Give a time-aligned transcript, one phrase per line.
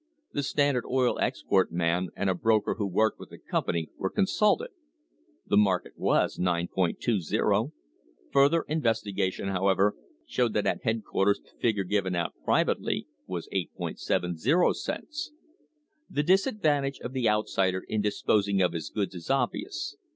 [0.33, 4.69] The Standard Oil export man and a broker who worked with the company were consulted.
[5.45, 7.71] The market was 9.20.
[8.33, 9.95] Further investigation, however,
[10.25, 15.31] showed that at headquarters the fig ure given out privately was 8.70 cents.
[16.09, 19.97] The disadvantage of the outsider in disposing of his goods is obvious.